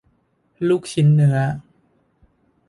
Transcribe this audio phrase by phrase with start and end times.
[0.67, 1.37] ลูกชิ้นเนื้อ